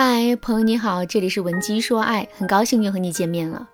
[0.00, 3.68] 嗨，朋友你好，这里是文姬说爱，很高兴又和你见面了。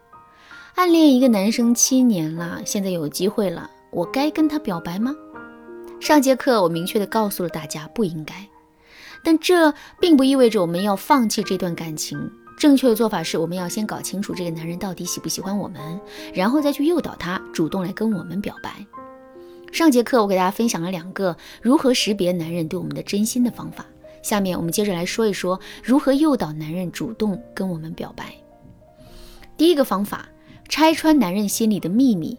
[0.74, 5.14] 暗恋一个男生七年了，现在有机会了，我该跟他表白吗？
[6.00, 8.34] 上节课我明确的告诉了大家，不应该。
[9.22, 12.18] 但这并不意味着我们要放弃这段感情。
[12.56, 16.00] 正确的做法是，我们要先搞清楚这个男人到底喜不喜欢我们，
[16.32, 18.86] 然后再去诱导他主动来跟我们表白。
[19.72, 23.84] 上节课我给大家分享了两个如何识别男人对我们的真心的方法。
[24.24, 28.34] 下面我们接着来说一说如何诱导男人主动跟我们表白。
[29.58, 30.26] 第一个方法，
[30.66, 32.38] 拆穿男人心里的秘密。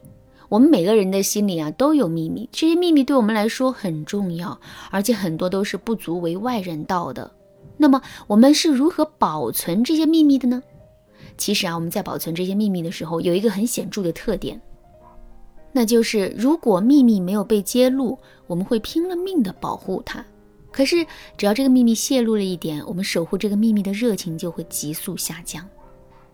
[0.50, 7.30] 我们每个人的心里啊都有秘密，这些秘密对我们来说很重要，而且很多都是不足为外人道的。
[7.78, 10.64] 那么我们是如何保存这些秘密的呢？
[11.38, 14.60] 其实啊，我们在保存这些秘密的时候，有一个很显著的特点，
[15.72, 20.26] 那就是如果秘密没有被揭露，我们会拼了命的保护它。
[20.76, 21.08] 可是，
[21.38, 25.66] 只要这个秘密泄露了一点，我们守护这个秘密的热情就会急速下降。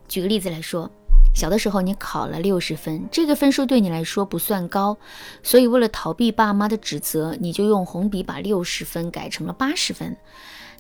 [0.08, 0.90] 举个例子来说，
[1.36, 4.98] 小的时候你考了六十分，这个分数对你来说不算高，
[5.44, 10.18] 所以为了逃避爸妈的指责，你就用红笔把六十分改成了八十分。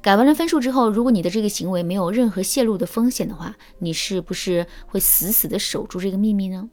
[0.02, 6.68] 改完了分数之后，如果你的这个行为没有任何泄露的风险的话，你是不是会死死的守住这个秘密呢？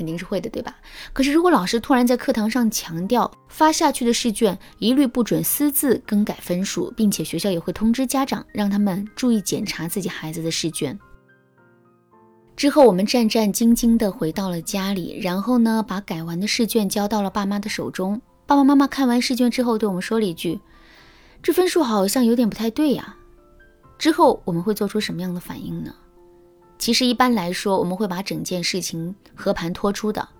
[0.00, 0.74] 肯定是会的，对吧？
[1.12, 10.98] 可是如果老师突然在课堂上强调发下去的试卷一律不准私自更改分数，并且学校也会通知家长，让他们注意检查自己孩子的试卷。
[12.56, 18.18] 之后我们战战兢兢地回到了家里，然后呢，把改完的试卷交到了爸妈的手中。
[18.46, 20.58] 爸爸妈妈看完试卷之后，对我们说了一句
[21.44, 23.16] ：“这分数好像有点不太对呀。”
[23.98, 25.94] 之后我们会做出什么样的反应呢？
[26.80, 30.30] 其实一般来说，我们会把整件事情和盘托出的。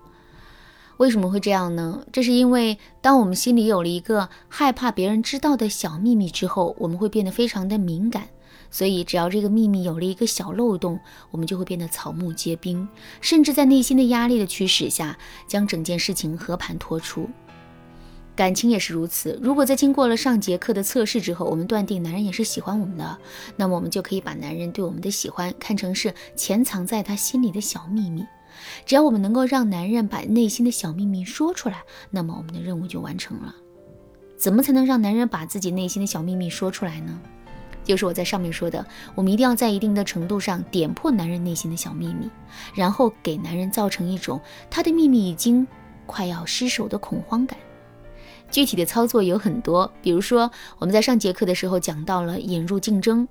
[0.97, 2.03] 为什么会这样呢？
[2.11, 8.27] 这是因为当我们心里有了一个害怕别人知道的小秘密之后，我们会变得非常的敏感。
[8.71, 12.87] 所以只要这个秘密有了一个小漏洞，我们就会变得草木皆兵，
[13.19, 17.29] 甚至在内心的压力的驱使下，将整件事情和盘托出。
[18.41, 19.37] 感情也是如此。
[19.39, 23.19] 如果在经过了上节课的测试之后，我们断定男人也是喜欢我们的，
[23.55, 28.25] 那么我们就可以把男人对我们的喜欢看成是潜藏在他心里的小秘密。
[28.83, 33.53] 只要我们能够让男人把内心的小秘密说出来，那么我们的任务就完成了。
[34.39, 37.21] 怎么才能让男人把自己内心的小秘密说出来呢？
[37.83, 42.27] 就是我在上面说的，我们一定要在一定的程度上点破男人内心的小秘密，
[42.73, 45.67] 然后给男人造成一种他的秘密已经
[46.07, 47.55] 快要失手的恐慌感。
[48.51, 53.27] 具体的操作有很多，比如说我们在上节课的时候讲到了引入竞争，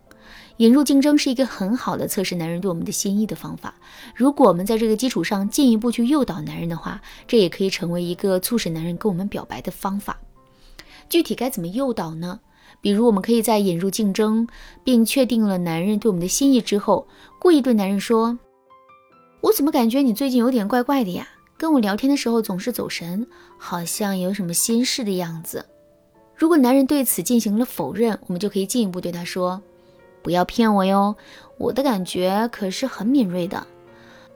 [0.56, 3.74] 引入竞争是一个很好的测试男人对我们的心意的方法。
[4.16, 10.18] 如果我们在这个基础上进一步去诱导男人的话，这也可以成为一个促使男人跟我们表白的方法。
[11.08, 12.40] 具体该怎么诱导呢？
[12.80, 14.48] 比如我们可以在引入竞争
[14.82, 17.06] 并确定了男人对我们的心意之后，
[17.38, 18.38] 故意对男人说
[19.42, 21.28] ：“我怎么感觉你最近有点怪怪的呀？”
[21.60, 23.26] 跟我聊天的时候总是走神，
[23.58, 25.66] 好像有什么心事的样子。
[26.34, 29.60] 如果男人对此进行了否认，我们就可以进一步对他说
[30.24, 31.14] ：“不要骗我哟，
[31.58, 33.66] 我的感觉可是很敏锐的。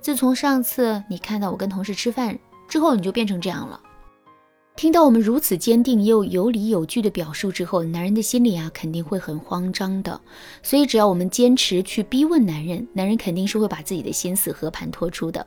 [0.02, 3.80] 自从上次你看到我跟同事吃饭之后，你就变成这样了。”
[4.76, 10.20] 听到我们如此坚定又有理有据的表述之后，男人的心里啊肯定会很慌张的。
[10.62, 15.46] 所以只要我们坚持去逼问男人，男人肯定是会把自己的心思和盘托出的。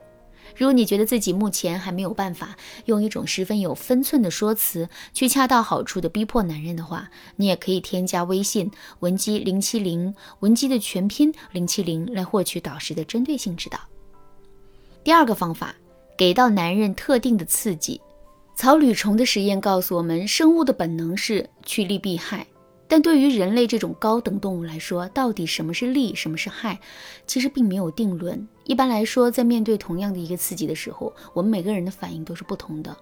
[0.56, 13.80] 如果你觉得自己目前还没有办法用一种十分有分寸的说辞去恰到好处的逼迫男人的话，你也可以添加微信文姬零七零，文姬的全拼零七零，来获取导师的针对性指导。
[15.03, 15.75] 第二个方法，
[16.18, 18.02] 给到男人特定的刺激。
[18.56, 22.46] 草履虫的实验告诉我们，生物的本能是趋利避害。
[22.87, 26.79] 但对于人类这种高等动物来说，到底什么是利，什么是害，
[27.25, 28.47] 其实并没有定论。
[28.63, 32.95] 一般来说，在面对同样的一个刺激的时候，我们每个人的反应都是不同的。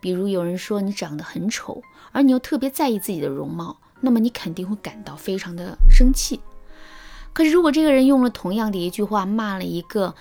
[0.00, 1.82] 比如有人说你长得很丑，
[2.12, 6.40] 而你又特别在意自己的容貌，那么你肯定会感到非常的生气。
[7.32, 10.14] 可是如果这个人用了同样的一句话骂了一个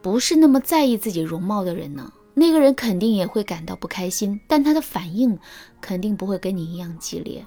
[0.00, 2.12] 不是那么在意自己容貌的人呢？
[2.34, 5.38] 那个人肯定也会感到不开心，但他的反应
[5.80, 7.44] 肯定不会跟你一样激烈。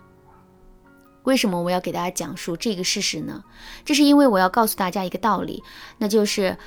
[1.27, 3.44] 为什么我要给大家讲述这个事实呢？
[3.83, 5.62] 这是因为我要告诉大家一个道理，
[5.97, 6.57] 那就是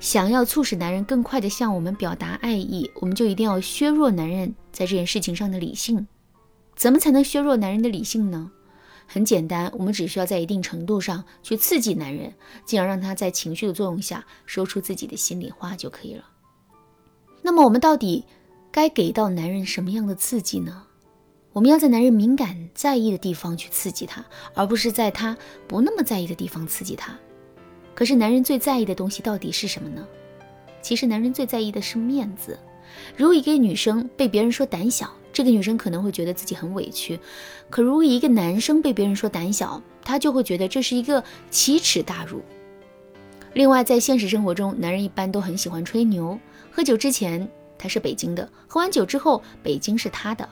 [0.00, 6.08] 想要促使男人更快地向我们表达爱意，我们就一定要削弱男人在这件事情上的理性。
[6.74, 8.50] 怎么才能削弱男人的理性呢？
[9.06, 16.24] 很简单，我们只需要在一定程度上去刺激男人，进而让他在情绪的作用下说出自己的心里话就可以了。
[17.40, 18.24] 那么我们到底
[18.72, 20.82] 该给到男人什么样的刺激呢？
[21.52, 24.24] 我们要在男人敏感在意的地方去刺激他，
[24.54, 25.36] 而不是在他
[25.66, 27.16] 不那么在意的地方刺激他。
[27.94, 30.06] 可是男人最在意的东西到底是什么呢？
[30.80, 32.58] 其实男人最在意的是面子。
[33.16, 37.18] 如果一个女生被别人说胆小，这个女生可能会觉得自己很委屈；
[37.68, 42.40] 可如果一个男生被别人说胆小，他就会觉得这是一个奇耻大辱。
[43.54, 46.38] 另外，在现实生活中，男人一般都很喜欢吹牛。
[46.70, 50.48] 喝酒之前他是北京的，喝完酒之后北京是他的。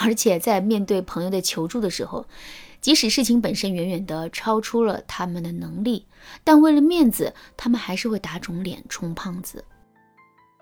[0.00, 2.26] 而且在面对朋友的求助的时候，
[2.80, 6.06] 即使事情本身远远的超出了他们的能力，
[6.42, 9.64] 但为了面子，他们还是会打肿脸充胖子。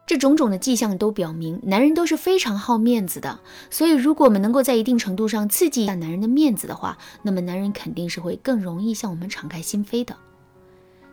[0.04, 3.40] 这种种的迹象都表明，男人都是非常好面子的。
[3.70, 10.14] 所以，如果我们能够在一定程度上刺激一下男人的面子的话，那么男人肯定是会更容易向我们敞开心扉的。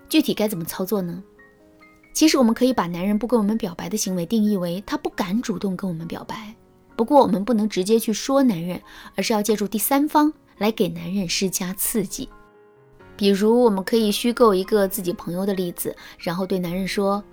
[0.09, 1.23] 具体该怎么操作呢？
[2.13, 6.53] 其实，我们可以把男人不跟我们表白的行为定义为他不敢主动跟我们表白。
[6.99, 8.81] 不过，我们不能直接去说男人，
[9.15, 12.27] 而是要借助第三方来给男人施加刺激。
[13.15, 17.23] 比如，我们可以虚构一个自己朋友的例子，然后对男人说：“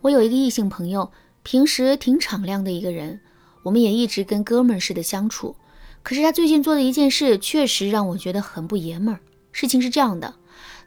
[0.00, 1.12] 我有一个异性朋友，
[1.42, 3.20] 平时挺敞亮的一个人，
[3.62, 5.54] 我们也一直跟哥们儿似的相处。
[6.02, 9.20] 可是他最近做的一件事，确实让我觉得很不爷们儿。
[9.52, 10.34] 事情是这样的，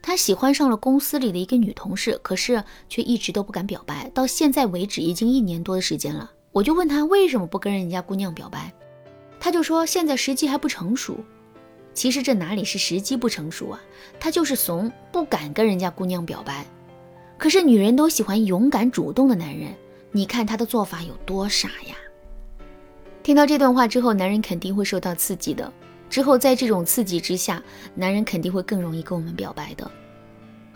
[0.02, 8.72] 他喜欢上了公司里的一个女同事，可是却一直都不敢表白，到现在为止已经一年多的时间了。”我就问他为什么不跟人家姑娘表白，
[9.40, 11.18] 他就说现在时机还不成熟。
[11.92, 13.80] 其实这哪里是时机不成熟啊，
[14.20, 16.64] 他就是怂，不敢跟人家姑娘表白。
[17.36, 19.74] 可是女人都喜欢勇敢主动的男人，
[20.12, 21.96] 你看他的做法有多傻呀！
[23.24, 25.72] 听到这段话之后，男人肯定会受到刺激的。
[26.08, 27.60] 之后在这种刺激之下，
[27.96, 29.90] 男人肯定会更容易跟我们表白的。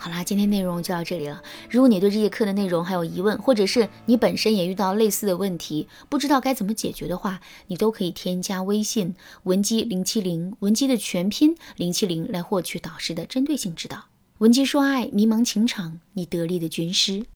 [0.00, 1.42] 好啦，今天内容就到这里了。
[1.68, 14.04] 如果你对这节课的内容还有疑问，或者是你本身也遇到类似的问题，不知道该怎么解决的话，你都可以添加微信文姬零七零，文姬的全拼零七零来获取导师的针对性指导。
[14.38, 17.26] 文姬说爱，迷茫情场，你得力的军师。